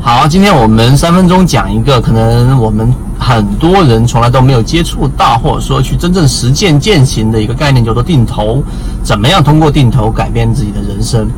[0.00, 8.62] 好，今天我们三分钟讲一个可能我们很多人从来都没有接触到，或者说去真正实践践行的一个概念，叫做定投。
[9.02, 11.28] 怎么样通过定投改变自己的人生？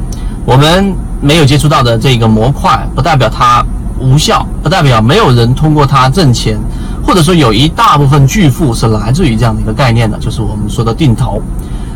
[0.45, 3.65] 我们没有接触到的这个模块，不代表它
[3.99, 6.57] 无效，不代表没有人通过它挣钱，
[7.05, 11.43] 或者说有一大部分巨富是来自于这样的一个概念的，就是我们说的定投。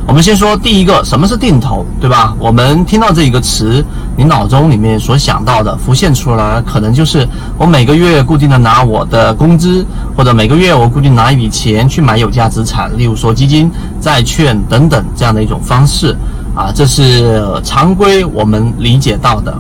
[0.07, 2.37] 我们先说第一个，什么是定投，对吧？
[2.39, 3.84] 我们听到这一个词，
[4.16, 7.27] 你脑中里面所想到的浮现出来，可能就是
[7.59, 9.84] 我每个月固定的拿我的工资，
[10.16, 13.70] 或者每个月我固定拿一笔钱去买有价资产，例如说基金、
[14.01, 16.15] 债券等等这样的一种方式，
[16.55, 19.52] 啊，这是常规我们理解到的。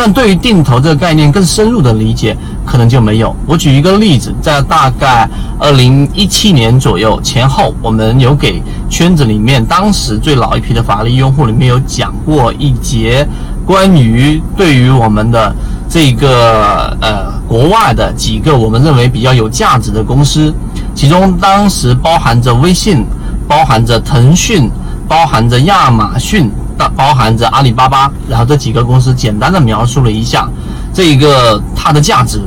[0.00, 3.34] 但对于定投这个概念更深入的理解，可能就没有。
[3.48, 13.26] 我举一个例子，在大概二零一七年左右前后，我们有给圈子里面当时最老一批的法律用户里面有讲过一节
[13.66, 15.52] 关于对于我们的
[15.88, 20.54] 这个呃国外的几个我们认为比较有价值的公司，
[20.94, 23.04] 其中当时包含着微信，
[23.48, 24.70] 包含着腾讯，
[25.08, 26.48] 包含着亚马逊。
[26.86, 30.46] 包含着阿里巴巴，然后这几个公司简单的描述了一下
[30.92, 32.42] 这一个它的价值，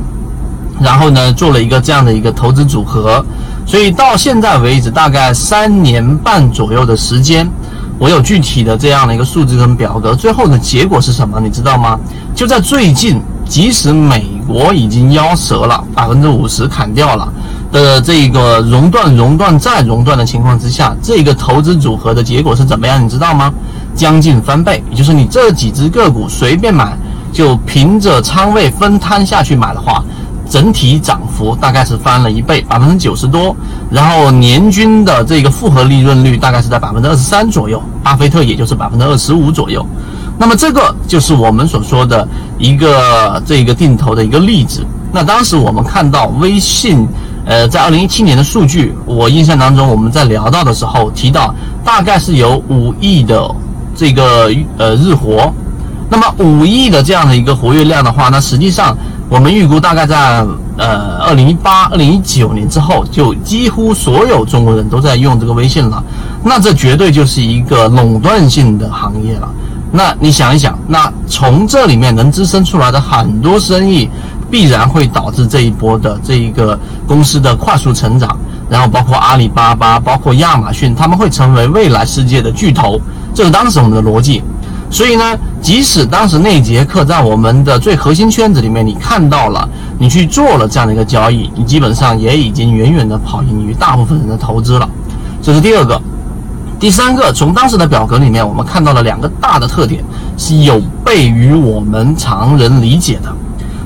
[0.80, 3.24] 然后呢做了一个这样的一个投资组合，
[3.66, 7.48] 所以到现在为止大概三年半左右的时间，
[7.98, 11.40] 我有具体的这样的一个数字跟表格，最后的结果是什么？
[11.40, 11.98] 你知道吗？
[12.34, 17.32] 就在最近，即使美国已经夭折了，百分之五十砍掉了
[17.70, 23.02] 的这个熔断、熔断再熔断的情况之下，这个投资组合的结果是怎么样？
[23.04, 23.52] 你知道吗？
[23.94, 26.96] 将近翻倍，也就是你这几只个股随便买，
[27.32, 30.02] 就凭着仓位分摊下去买的话，
[30.48, 33.54] 整体涨幅大概是翻了一倍，百分之九十多。
[33.90, 39.84] 然后年均的这个复合利润率大概是在百分之二十三左右，巴菲特也就是百分之二十五左右。
[40.38, 42.26] 那么这个就是我们所说的
[42.58, 44.84] 一个这个定投的一个例子。
[45.12, 47.06] 那当时我们看到微信，
[47.44, 51.54] 呃，在二零一七年的数据，我印象当中我们在聊到的时候提到，
[51.84, 53.54] 大概是有五亿的。
[54.02, 55.54] 这个呃日活，
[56.10, 58.98] 那么五亿的这样的一个活跃量的话，那实际上
[59.28, 60.44] 我们预估大概在
[60.76, 66.02] 呃二零一八、二零一九年之后，就几乎所有中国人都在用这个微信了。
[66.42, 69.48] 那这绝对就是一个垄断性的行业了。
[69.92, 74.10] 那你想一想，那从这里面能滋生出来的很多生意，
[74.50, 76.76] 必然会导致这一波的这一个
[77.06, 78.36] 公司的快速成长，
[78.72, 82.98] 然后包括阿里巴巴、包括亚马逊，他们会成为未来世界的巨头。
[83.34, 84.42] 这是当时我们的逻辑，
[84.90, 89.68] 所以呢，即使当时那节课在我们的最核心圈子里面，你看到了，
[89.98, 94.88] 你去做了这样的一个交易，你基本上也已经远远的跑赢于大部分人的投资了。
[95.42, 96.00] 这是第二个，
[96.80, 100.02] 第三个，从当时的表格里面，我们看到了两个大的特点，
[100.38, 103.30] 是有悖于我们常人理解的。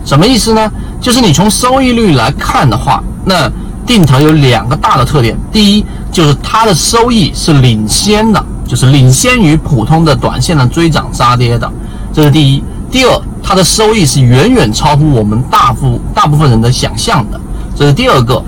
[0.04, 0.70] 什么意思呢？
[1.00, 3.50] 就是你从收益率来看的话，那
[3.86, 8.44] 定投有两个大的特点，第一就是它的收益是领先的。
[8.66, 11.70] 就是领先于普通的短线的追涨杀跌的，
[12.12, 12.64] 这是第一。
[12.90, 17.40] 第二，它的收益是远远超乎我们大部大部分人的想象的，
[17.76, 18.42] 这是第二个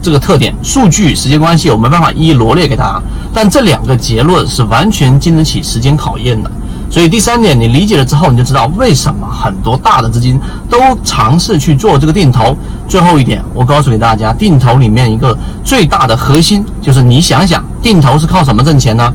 [0.00, 0.54] 这个特点。
[0.62, 3.02] 数据时间关系，我没办法一一罗列给大家，
[3.34, 6.50] 但这两个结论是完全经得起时间考验的。
[6.90, 10.40] 所以第三点，你理解了之后，你就知道为什么很多大的资金
[10.70, 12.56] 都尝试去做这个定投。
[12.88, 19.12] 最后一点，我告诉给大家，定投里面一个最大的核心就是你想想，定投是靠什么挣钱呢？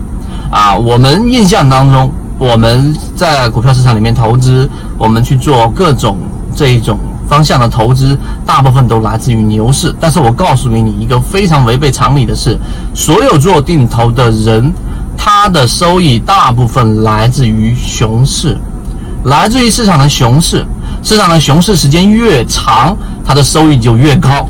[0.52, 6.20] 啊，我们印象当中，我们在股票市场里面投资，我们去做各种
[6.56, 9.94] 这一种方向的投资，大部分都来自于牛市。
[10.00, 12.56] 但是我告诉你一个非常违背常理的事，
[12.94, 14.72] 所有做定投的人，
[15.26, 18.58] 它的收益大部分来自于熊市，
[19.24, 20.66] 来自于市场的熊市。
[21.02, 24.46] 市场的熊市时间越长，它的收益就越高。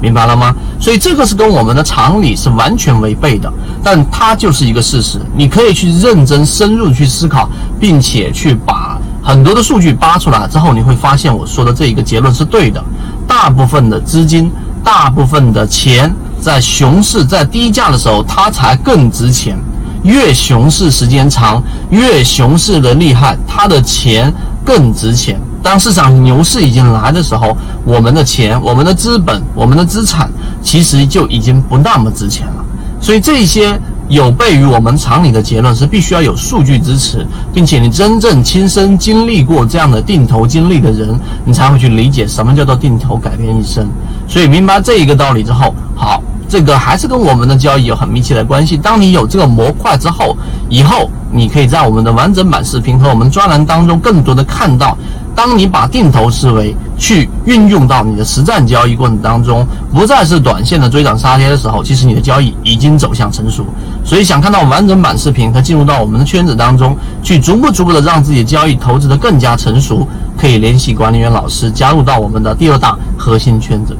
[0.00, 0.52] 明白了吗？
[0.80, 3.48] 所以这个是跟我们的常理是完全违背的，
[3.84, 5.20] 但它就是一个事实。
[5.36, 7.48] 你可以去认真深入去思考，
[7.78, 12.82] 并且去把很多的数据扒出来之后，你会发现我说的这一个结论是对的。
[13.28, 14.50] 大部分的资金，
[14.82, 19.56] 大部分的钱，在熊市在低价的时候，它才更值钱。
[20.02, 24.32] 越熊市时间长，越熊市的厉害，它的钱
[24.64, 25.40] 更值钱。
[25.62, 30.30] 当市场牛市已经来的时候，我们的钱、我们的资本、我们的资产，
[30.62, 32.64] 其实就已经不那么值钱了。
[33.00, 33.78] 所以这些
[34.08, 43.86] 有悖于我们常理的结论，是必须要有数据支持，并且你真正亲身经历过这样的定投经历的人，你才会去理解什么叫做定投改变一生。
[44.28, 48.76] 所以明白这一个道理之后，好，这个还是跟我们的交易有很密切的关系。
[48.76, 50.36] 当你有这个模块之后，
[50.68, 54.96] 以后你可以在我们的完整版视频和我们专栏当中更多的看到。
[55.34, 63.66] 当你把定投思维去运用到你的实战交易过程当中，不再是短线的追涨杀跌的时候，其实你的交易已经走向成熟。
[64.02, 70.08] 所以，想看到完整版视频和进入到我们的圈子当中，去逐步逐步的让自己的交易投资的更加成熟，
[70.38, 73.94] 可以联系管理员老师加入到我们的第二大核心圈子。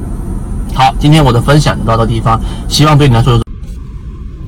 [0.77, 2.39] 好，今天我的分享就到这地方，
[2.69, 3.41] 希望对你来说有。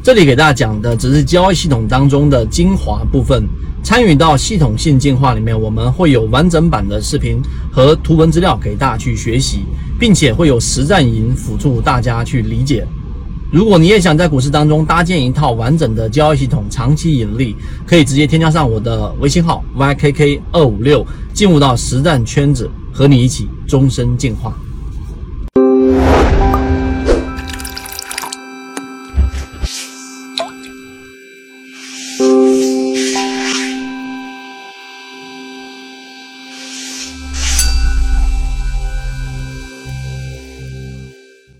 [0.04, 3.44] 这里给大家讲的只是交易系统当中的精华部分。
[3.82, 7.42] 参与到系统性进化里面，我们会有完整版的视频
[7.72, 9.62] 和图文资料给大家去学习，
[10.00, 12.86] 并且会有实战营辅助大家去理解。
[13.52, 17.56] 如果你也想在股市当中搭建一套完整的交易系统，长期盈利，
[17.88, 21.04] 可以直接添加上我的微信号 ykk 二五六，
[21.34, 24.56] 进入到实战圈子，和你一起终身进化。